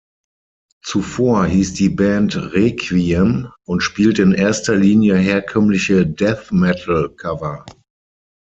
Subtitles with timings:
[0.83, 7.67] Zuvor hieß die Band Requiem und spielte in erster Linie herkömmliche Death-Metal-Cover.